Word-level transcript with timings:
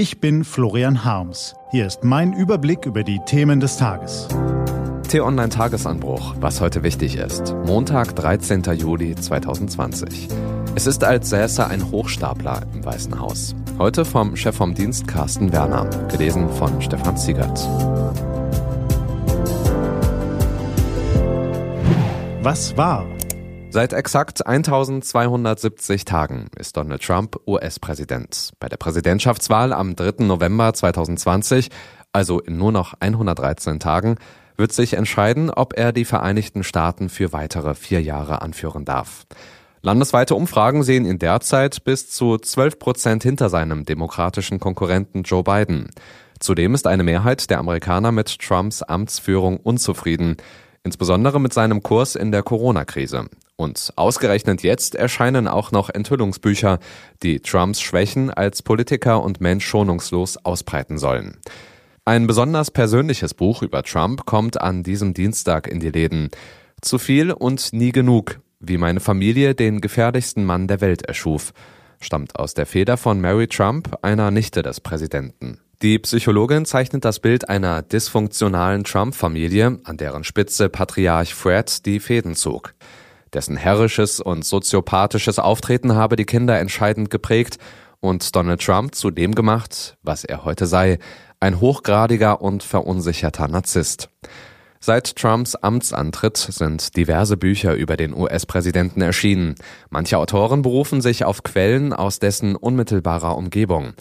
Ich 0.00 0.18
bin 0.18 0.44
Florian 0.44 1.04
Harms. 1.04 1.54
Hier 1.72 1.86
ist 1.86 2.04
mein 2.04 2.32
Überblick 2.32 2.86
über 2.86 3.04
die 3.04 3.20
Themen 3.26 3.60
des 3.60 3.76
Tages. 3.76 4.28
T-Online 5.10 5.50
Tagesanbruch, 5.50 6.36
was 6.40 6.62
heute 6.62 6.82
wichtig 6.82 7.16
ist. 7.16 7.54
Montag, 7.66 8.16
13. 8.16 8.62
Juli 8.78 9.14
2020. 9.14 10.28
Es 10.74 10.86
ist, 10.86 11.04
als 11.04 11.28
säße 11.28 11.66
ein 11.66 11.90
Hochstapler 11.90 12.62
im 12.72 12.82
Weißen 12.82 13.20
Haus. 13.20 13.54
Heute 13.76 14.06
vom 14.06 14.36
Chef 14.36 14.56
vom 14.56 14.72
Dienst 14.72 15.06
Carsten 15.06 15.52
Werner, 15.52 15.84
gelesen 16.08 16.48
von 16.48 16.80
Stefan 16.80 17.18
Ziegert. 17.18 17.58
Was 22.40 22.74
war? 22.78 23.04
Seit 23.72 23.92
exakt 23.92 24.44
1270 24.44 26.04
Tagen 26.04 26.48
ist 26.58 26.76
Donald 26.76 27.04
Trump 27.04 27.38
US-Präsident. 27.46 28.50
Bei 28.58 28.68
der 28.68 28.78
Präsidentschaftswahl 28.78 29.72
am 29.72 29.94
3. 29.94 30.24
November 30.24 30.74
2020, 30.74 31.68
also 32.12 32.40
in 32.40 32.58
nur 32.58 32.72
noch 32.72 32.94
113 32.98 33.78
Tagen, 33.78 34.16
wird 34.56 34.72
sich 34.72 34.94
entscheiden, 34.94 35.50
ob 35.50 35.78
er 35.78 35.92
die 35.92 36.04
Vereinigten 36.04 36.64
Staaten 36.64 37.08
für 37.08 37.32
weitere 37.32 37.76
vier 37.76 38.02
Jahre 38.02 38.42
anführen 38.42 38.84
darf. 38.84 39.24
Landesweite 39.82 40.34
Umfragen 40.34 40.82
sehen 40.82 41.04
ihn 41.04 41.20
derzeit 41.20 41.84
bis 41.84 42.10
zu 42.10 42.38
12 42.38 42.80
Prozent 42.80 43.22
hinter 43.22 43.48
seinem 43.50 43.84
demokratischen 43.84 44.58
Konkurrenten 44.58 45.22
Joe 45.22 45.44
Biden. 45.44 45.90
Zudem 46.40 46.74
ist 46.74 46.88
eine 46.88 47.04
Mehrheit 47.04 47.48
der 47.50 47.58
Amerikaner 47.60 48.10
mit 48.10 48.36
Trumps 48.40 48.82
Amtsführung 48.82 49.58
unzufrieden, 49.58 50.38
insbesondere 50.82 51.40
mit 51.40 51.52
seinem 51.52 51.84
Kurs 51.84 52.16
in 52.16 52.32
der 52.32 52.42
Corona-Krise. 52.42 53.28
Und 53.60 53.92
ausgerechnet 53.96 54.62
jetzt 54.62 54.94
erscheinen 54.94 55.46
auch 55.46 55.70
noch 55.70 55.90
Enthüllungsbücher, 55.90 56.78
die 57.22 57.40
Trumps 57.40 57.82
Schwächen 57.82 58.30
als 58.30 58.62
Politiker 58.62 59.22
und 59.22 59.42
Mensch 59.42 59.66
schonungslos 59.66 60.38
ausbreiten 60.38 60.96
sollen. 60.96 61.36
Ein 62.06 62.26
besonders 62.26 62.70
persönliches 62.70 63.34
Buch 63.34 63.60
über 63.60 63.82
Trump 63.82 64.24
kommt 64.24 64.58
an 64.58 64.82
diesem 64.82 65.12
Dienstag 65.12 65.68
in 65.68 65.78
die 65.78 65.90
Läden. 65.90 66.30
Zu 66.80 66.96
viel 66.96 67.32
und 67.32 67.74
nie 67.74 67.92
genug 67.92 68.40
wie 68.60 68.78
meine 68.78 69.00
Familie 69.00 69.54
den 69.54 69.82
gefährlichsten 69.82 70.46
Mann 70.46 70.66
der 70.66 70.80
Welt 70.80 71.02
erschuf, 71.02 71.52
stammt 72.00 72.36
aus 72.36 72.54
der 72.54 72.64
Feder 72.64 72.96
von 72.96 73.20
Mary 73.20 73.46
Trump, 73.46 73.94
einer 74.00 74.30
Nichte 74.30 74.62
des 74.62 74.80
Präsidenten. 74.80 75.60
Die 75.82 75.98
Psychologin 75.98 76.64
zeichnet 76.64 77.04
das 77.04 77.20
Bild 77.20 77.50
einer 77.50 77.82
dysfunktionalen 77.82 78.84
Trump-Familie, 78.84 79.80
an 79.84 79.98
deren 79.98 80.24
Spitze 80.24 80.70
Patriarch 80.70 81.34
Fred 81.34 81.84
die 81.84 82.00
Fäden 82.00 82.34
zog. 82.34 82.72
Dessen 83.32 83.56
herrisches 83.56 84.20
und 84.20 84.44
soziopathisches 84.44 85.38
Auftreten 85.38 85.94
habe 85.94 86.16
die 86.16 86.24
Kinder 86.24 86.58
entscheidend 86.58 87.10
geprägt 87.10 87.58
und 88.00 88.34
Donald 88.34 88.62
Trump 88.62 88.94
zu 88.94 89.10
dem 89.10 89.34
gemacht, 89.34 89.96
was 90.02 90.24
er 90.24 90.44
heute 90.44 90.66
sei, 90.66 90.98
ein 91.38 91.60
hochgradiger 91.60 92.40
und 92.40 92.62
verunsicherter 92.62 93.48
Narzisst. 93.48 94.10
Seit 94.82 95.14
Trumps 95.16 95.54
Amtsantritt 95.54 96.38
sind 96.38 96.96
diverse 96.96 97.36
Bücher 97.36 97.74
über 97.74 97.98
den 97.98 98.14
US-Präsidenten 98.14 99.02
erschienen. 99.02 99.54
Manche 99.90 100.16
Autoren 100.16 100.62
berufen 100.62 101.02
sich 101.02 101.24
auf 101.24 101.42
Quellen 101.42 101.92
aus 101.92 102.18
dessen 102.18 102.56
unmittelbarer 102.56 103.36
Umgebung. 103.36 103.92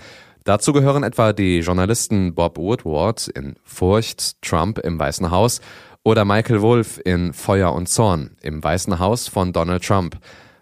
Dazu 0.46 0.72
gehören 0.72 1.04
etwa 1.04 1.34
die 1.34 1.60
Journalisten 1.60 2.34
Bob 2.34 2.58
Woodward 2.58 3.28
in 3.28 3.56
Furcht, 3.64 4.42
Trump 4.42 4.80
im 4.80 4.98
Weißen 4.98 5.30
Haus 5.32 5.60
oder 6.03 6.25
Michael 6.25 6.61
Wolff 6.61 7.00
in 7.03 7.33
Feuer 7.33 7.73
und 7.73 7.88
Zorn 7.88 8.38
im 8.42 8.64
Weißen 8.64 9.00
Haus 9.00 9.28
von 9.28 9.53
Donald 9.53 9.83
Trump. 9.83 10.17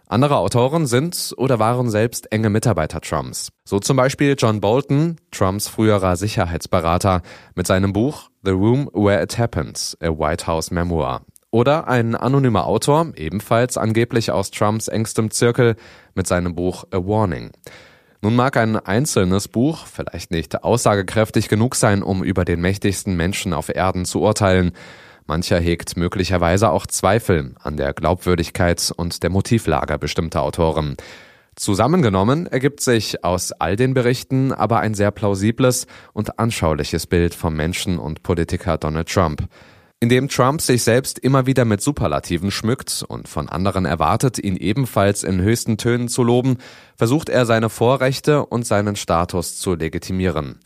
Andere 0.07 0.38
Autoren 0.38 0.88
sind 0.88 1.33
oder 1.38 1.59
waren 1.59 1.89
selbst 1.89 2.31
enge 2.31 2.49
Mitarbeiter 2.49 3.02
Trumps. 3.02 3.49
So 3.65 3.80
zum 3.80 3.97
Beispiel 3.97 4.35
John 4.38 4.61
Bolton, 4.61 5.17
Trumps 5.31 5.67
früherer 5.67 6.15
Sicherheitsberater, 6.15 7.21
mit 7.55 7.67
seinem 7.67 7.91
Buch 7.91 8.30
The 8.43 8.52
Room 8.52 8.89
Where 8.93 9.21
It 9.21 9.38
Happened, 9.38 9.97
a 10.02 10.08
White 10.08 10.47
House 10.47 10.71
Memoir. 10.71 11.23
Oder 11.52 11.88
ein 11.88 12.15
anonymer 12.15 12.65
Autor, 12.65 13.11
ebenfalls 13.15 13.77
angeblich 13.77 14.31
aus 14.31 14.52
Trumps 14.52 14.87
engstem 14.87 15.31
Zirkel, 15.31 15.76
mit 16.15 16.27
seinem 16.27 16.55
Buch 16.55 16.86
A 16.92 16.97
Warning. 16.97 17.52
Nun 18.21 18.36
mag 18.36 18.58
ein 18.58 18.77
einzelnes 18.77 19.47
Buch 19.47 19.86
vielleicht 19.86 20.31
nicht 20.31 20.64
aussagekräftig 20.64 21.49
genug 21.49 21.76
sein, 21.76 22.02
um 22.02 22.23
über 22.23 22.45
den 22.45 22.61
mächtigsten 22.61 23.15
Menschen 23.15 23.53
auf 23.53 23.70
Erden 23.70 24.05
zu 24.05 24.21
urteilen. 24.21 24.71
Mancher 25.27 25.60
hegt 25.60 25.98
möglicherweise 25.98 26.71
auch 26.71 26.88
Zweifel 26.88 27.54
an 27.61 27.77
der 27.77 27.93
Glaubwürdigkeit 27.93 28.92
und 28.95 29.23
der 29.23 29.30
Motivlage 29.30 29.98
bestimmter 29.98 30.42
Autoren. 30.42 30.95
Zusammengenommen 31.55 32.45
ergibt 32.45 32.82
sich 32.82 33.23
aus 33.23 33.52
all 33.52 33.76
den 33.76 33.93
Berichten 33.93 34.54
aber 34.54 34.80
ein 34.80 34.93
sehr 34.93 35.11
plausibles 35.11 35.88
und 36.14 36.39
anschauliches 36.39 37.08
Bild 37.08 37.33
vom 37.33 37.55
Menschen 37.55 37.98
und 37.99 38.23
Politiker 38.23 38.77
Donald 38.77 39.10
Trump. 39.10 39.48
Indem 39.99 40.30
Trump 40.30 40.61
sich 40.61 40.83
selbst 40.83 41.17
immer 41.17 41.48
wieder 41.48 41.65
mit 41.65 41.82
Superlativen 41.82 42.52
schmückt 42.52 43.04
und 43.08 43.27
von 43.27 43.49
anderen 43.49 43.86
erwartet, 43.86 44.38
ihn 44.38 44.55
ebenfalls 44.55 45.23
in 45.23 45.42
höchsten 45.42 45.77
Tönen 45.77 46.08
zu 46.08 46.21
loben, 46.21 46.58
versucht 46.95 47.30
er 47.30 47.48
seine 47.48 47.70
Vorrechte 47.70 48.45
und 48.45 48.67
seinen 48.67 48.95
Status 48.95 49.58
zu 49.58 49.73
legitimieren. 49.73 50.59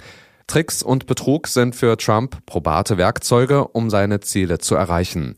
Tricks 0.51 0.83
und 0.83 1.05
Betrug 1.05 1.47
sind 1.47 1.77
für 1.77 1.95
Trump 1.95 2.45
probate 2.45 2.97
Werkzeuge, 2.97 3.69
um 3.69 3.89
seine 3.89 4.19
Ziele 4.19 4.59
zu 4.59 4.75
erreichen. 4.75 5.35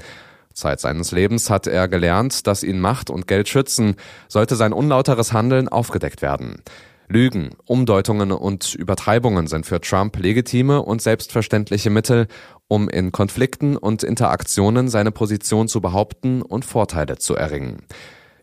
Zeit 0.55 0.79
seines 0.79 1.11
Lebens 1.11 1.51
hat 1.51 1.67
er 1.67 1.87
gelernt, 1.87 2.47
dass 2.47 2.63
ihn 2.63 2.79
Macht 2.79 3.11
und 3.11 3.27
Geld 3.27 3.47
schützen, 3.47 3.95
sollte 4.27 4.55
sein 4.55 4.73
unlauteres 4.73 5.31
Handeln 5.31 5.69
aufgedeckt 5.69 6.23
werden. 6.23 6.63
Lügen, 7.07 7.51
Umdeutungen 7.65 8.31
und 8.31 8.73
Übertreibungen 8.73 9.45
sind 9.45 9.67
für 9.67 9.79
Trump 9.79 10.17
legitime 10.17 10.81
und 10.81 10.99
selbstverständliche 10.99 11.91
Mittel, 11.91 12.25
um 12.67 12.89
in 12.89 13.11
Konflikten 13.11 13.77
und 13.77 14.01
Interaktionen 14.01 14.89
seine 14.89 15.11
Position 15.11 15.67
zu 15.67 15.79
behaupten 15.79 16.41
und 16.41 16.65
Vorteile 16.65 17.19
zu 17.19 17.35
erringen. 17.35 17.83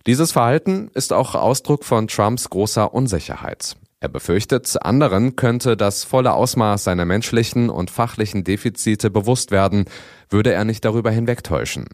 Dieses 0.07 0.31
Verhalten 0.31 0.89
ist 0.95 1.13
auch 1.13 1.35
Ausdruck 1.35 1.85
von 1.85 2.07
Trumps 2.07 2.49
großer 2.49 2.95
Unsicherheit. 2.95 3.75
Er 4.03 4.09
befürchtet, 4.09 4.79
anderen 4.81 5.37
könnte 5.37 5.77
das 5.77 6.05
volle 6.05 6.33
Ausmaß 6.33 6.85
seiner 6.85 7.05
menschlichen 7.05 7.69
und 7.69 7.91
fachlichen 7.91 8.45
Defizite 8.45 9.11
bewusst 9.11 9.51
werden, 9.51 9.85
würde 10.31 10.55
er 10.55 10.65
nicht 10.65 10.87
darüber 10.87 11.11
hinwegtäuschen. 11.11 11.85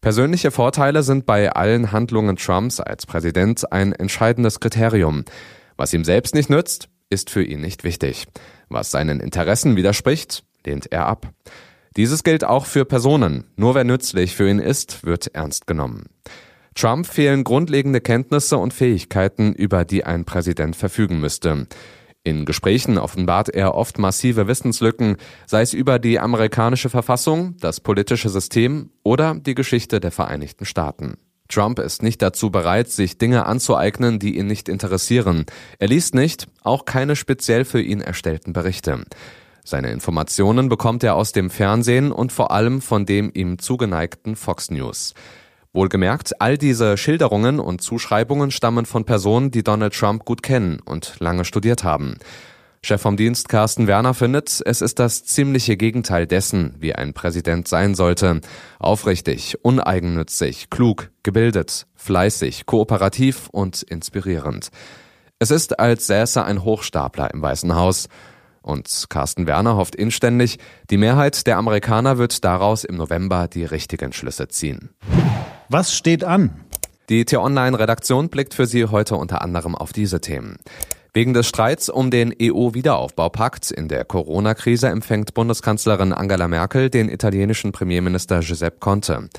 Persönliche 0.00 0.50
Vorteile 0.50 1.04
sind 1.04 1.26
bei 1.26 1.52
allen 1.52 1.92
Handlungen 1.92 2.34
Trumps 2.34 2.80
als 2.80 3.06
Präsident 3.06 3.70
ein 3.72 3.92
entscheidendes 3.92 4.58
Kriterium. 4.58 5.24
Was 5.76 5.94
ihm 5.94 6.02
selbst 6.04 6.34
nicht 6.34 6.50
nützt, 6.50 6.88
ist 7.08 7.30
für 7.30 7.44
ihn 7.44 7.60
nicht 7.60 7.84
wichtig. 7.84 8.26
Was 8.68 8.90
seinen 8.90 9.20
Interessen 9.20 9.76
widerspricht, 9.76 10.42
lehnt 10.66 10.90
er 10.90 11.06
ab. 11.06 11.32
Dieses 11.96 12.24
gilt 12.24 12.42
auch 12.42 12.66
für 12.66 12.84
Personen. 12.84 13.44
Nur 13.54 13.76
wer 13.76 13.84
nützlich 13.84 14.34
für 14.34 14.50
ihn 14.50 14.58
ist, 14.58 15.06
wird 15.06 15.32
ernst 15.36 15.68
genommen. 15.68 16.06
Trump 16.74 17.06
fehlen 17.06 17.44
grundlegende 17.44 18.00
Kenntnisse 18.00 18.58
und 18.58 18.74
Fähigkeiten, 18.74 19.52
über 19.52 19.84
die 19.84 20.04
ein 20.04 20.24
Präsident 20.24 20.76
verfügen 20.76 21.20
müsste. 21.20 21.66
In 22.24 22.46
Gesprächen 22.46 22.96
offenbart 22.96 23.50
er 23.50 23.74
oft 23.74 23.98
massive 23.98 24.48
Wissenslücken, 24.48 25.18
sei 25.46 25.60
es 25.60 25.74
über 25.74 25.98
die 25.98 26.18
amerikanische 26.18 26.88
Verfassung, 26.88 27.56
das 27.60 27.80
politische 27.80 28.30
System 28.30 28.90
oder 29.02 29.34
die 29.34 29.54
Geschichte 29.54 30.00
der 30.00 30.10
Vereinigten 30.10 30.64
Staaten. 30.64 31.18
Trump 31.48 31.78
ist 31.78 32.02
nicht 32.02 32.22
dazu 32.22 32.50
bereit, 32.50 32.88
sich 32.88 33.18
Dinge 33.18 33.44
anzueignen, 33.44 34.18
die 34.18 34.38
ihn 34.38 34.46
nicht 34.46 34.70
interessieren. 34.70 35.44
Er 35.78 35.88
liest 35.88 36.14
nicht, 36.14 36.46
auch 36.62 36.86
keine 36.86 37.14
speziell 37.14 37.66
für 37.66 37.82
ihn 37.82 38.00
erstellten 38.00 38.54
Berichte. 38.54 39.04
Seine 39.62 39.92
Informationen 39.92 40.70
bekommt 40.70 41.04
er 41.04 41.14
aus 41.14 41.32
dem 41.32 41.50
Fernsehen 41.50 42.10
und 42.10 42.32
vor 42.32 42.50
allem 42.50 42.80
von 42.80 43.04
dem 43.04 43.30
ihm 43.34 43.58
zugeneigten 43.58 44.36
Fox 44.36 44.70
News. 44.70 45.14
Wohlgemerkt, 45.74 46.40
all 46.40 46.56
diese 46.56 46.96
Schilderungen 46.96 47.58
und 47.60 47.82
Zuschreibungen 47.82 48.50
stammen 48.50 48.86
von 48.86 49.04
Personen, 49.04 49.50
die 49.50 49.64
Donald 49.64 49.92
Trump 49.92 50.24
gut 50.24 50.42
kennen 50.42 50.80
und 50.84 51.16
lange 51.18 51.44
studiert 51.44 51.84
haben. 51.84 52.16
Chef 52.84 53.00
vom 53.00 53.16
Dienst 53.16 53.48
Carsten 53.48 53.86
Werner 53.86 54.12
findet, 54.12 54.60
es 54.64 54.82
ist 54.82 54.98
das 54.98 55.24
ziemliche 55.24 55.76
Gegenteil 55.76 56.26
dessen, 56.26 56.74
wie 56.78 56.94
ein 56.94 57.14
Präsident 57.14 57.66
sein 57.66 57.94
sollte. 57.94 58.40
Aufrichtig, 58.78 59.56
uneigennützig, 59.62 60.68
klug, 60.68 61.10
gebildet, 61.22 61.86
fleißig, 61.94 62.66
kooperativ 62.66 63.48
und 63.50 63.82
inspirierend. 63.82 64.68
Es 65.38 65.50
ist, 65.50 65.80
als 65.80 66.06
säße 66.06 66.44
ein 66.44 66.62
Hochstapler 66.62 67.32
im 67.32 67.42
Weißen 67.42 67.74
Haus. 67.74 68.08
Und 68.60 69.06
Carsten 69.08 69.46
Werner 69.46 69.76
hofft 69.76 69.94
inständig, 69.94 70.58
die 70.90 70.98
Mehrheit 70.98 71.46
der 71.46 71.56
Amerikaner 71.56 72.18
wird 72.18 72.44
daraus 72.44 72.84
im 72.84 72.96
November 72.96 73.48
die 73.48 73.64
richtigen 73.64 74.12
Schlüsse 74.12 74.48
ziehen. 74.48 74.90
Was 75.70 75.94
steht 75.94 76.24
an? 76.24 76.50
Die 77.08 77.24
T-Online-Redaktion 77.24 78.28
blickt 78.28 78.52
für 78.52 78.66
Sie 78.66 78.84
heute 78.84 79.16
unter 79.16 79.40
anderem 79.40 79.74
auf 79.74 79.94
diese 79.94 80.20
Themen. 80.20 80.58
Wegen 81.14 81.32
des 81.32 81.46
Streits 81.46 81.88
um 81.88 82.10
den 82.10 82.34
EU-Wiederaufbaupakt 82.40 83.70
in 83.70 83.88
der 83.88 84.04
Corona-Krise 84.04 84.88
empfängt 84.88 85.32
Bundeskanzlerin 85.32 86.12
Angela 86.12 86.48
Merkel 86.48 86.90
den 86.90 87.08
italienischen 87.08 87.72
Premierminister 87.72 88.40
Giuseppe 88.40 88.78
Conte. 88.78 89.30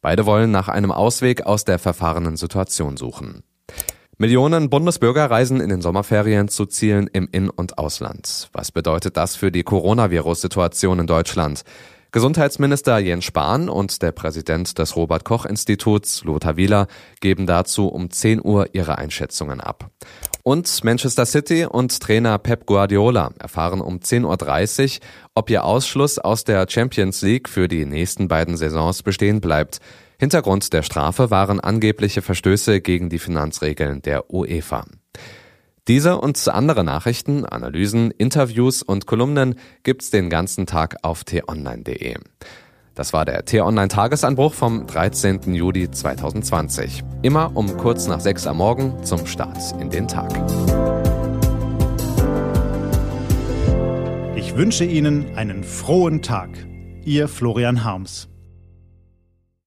Beide 0.00 0.24
wollen 0.24 0.50
nach 0.50 0.68
einem 0.68 0.90
Ausweg 0.90 1.44
aus 1.44 1.64
der 1.64 1.78
verfahrenen 1.78 2.36
Situation 2.36 2.96
suchen. 2.96 3.42
Millionen 4.16 4.70
Bundesbürger 4.70 5.30
reisen 5.30 5.60
in 5.60 5.68
den 5.68 5.82
Sommerferien 5.82 6.48
zu 6.48 6.66
Zielen 6.66 7.08
im 7.12 7.28
In- 7.30 7.50
und 7.50 7.78
Ausland. 7.78 8.48
Was 8.52 8.70
bedeutet 8.70 9.16
das 9.16 9.34
für 9.34 9.50
die 9.50 9.64
Coronavirus-Situation 9.64 11.00
in 11.00 11.06
Deutschland? 11.06 11.62
Gesundheitsminister 12.14 12.98
Jens 12.98 13.24
Spahn 13.24 13.68
und 13.68 14.00
der 14.00 14.12
Präsident 14.12 14.78
des 14.78 14.94
Robert 14.94 15.24
Koch 15.24 15.46
Instituts, 15.46 16.22
Lothar 16.22 16.56
Wieler, 16.56 16.86
geben 17.18 17.44
dazu 17.44 17.88
um 17.88 18.08
10 18.08 18.40
Uhr 18.40 18.68
ihre 18.72 18.98
Einschätzungen 18.98 19.60
ab. 19.60 19.90
Und 20.44 20.84
Manchester 20.84 21.26
City 21.26 21.66
und 21.66 21.98
Trainer 21.98 22.38
Pep 22.38 22.66
Guardiola 22.66 23.32
erfahren 23.40 23.80
um 23.80 23.96
10.30 23.96 25.00
Uhr, 25.00 25.06
ob 25.34 25.50
ihr 25.50 25.64
Ausschluss 25.64 26.20
aus 26.20 26.44
der 26.44 26.66
Champions 26.68 27.20
League 27.22 27.48
für 27.48 27.66
die 27.66 27.84
nächsten 27.84 28.28
beiden 28.28 28.56
Saisons 28.56 29.02
bestehen 29.02 29.40
bleibt. 29.40 29.80
Hintergrund 30.16 30.72
der 30.72 30.84
Strafe 30.84 31.32
waren 31.32 31.58
angebliche 31.58 32.22
Verstöße 32.22 32.80
gegen 32.80 33.08
die 33.08 33.18
Finanzregeln 33.18 34.02
der 34.02 34.32
UEFA. 34.32 34.84
Diese 35.86 36.18
und 36.18 36.48
andere 36.48 36.82
Nachrichten, 36.82 37.44
Analysen, 37.44 38.10
Interviews 38.10 38.82
und 38.82 39.06
Kolumnen 39.06 39.56
gibt's 39.82 40.10
den 40.10 40.30
ganzen 40.30 40.64
Tag 40.64 40.96
auf 41.02 41.24
t-online.de. 41.24 42.16
Das 42.94 43.12
war 43.12 43.26
der 43.26 43.44
T-Online 43.44 43.88
Tagesanbruch 43.88 44.54
vom 44.54 44.86
13. 44.86 45.52
Juli 45.52 45.90
2020. 45.90 47.02
Immer 47.20 47.54
um 47.54 47.76
kurz 47.76 48.06
nach 48.06 48.20
sechs 48.20 48.46
am 48.46 48.58
Morgen 48.58 49.04
zum 49.04 49.26
Start 49.26 49.78
in 49.78 49.90
den 49.90 50.08
Tag. 50.08 50.32
Ich 54.36 54.56
wünsche 54.56 54.84
Ihnen 54.84 55.36
einen 55.36 55.64
frohen 55.64 56.22
Tag. 56.22 56.50
Ihr 57.04 57.28
Florian 57.28 57.84
Harms. 57.84 58.28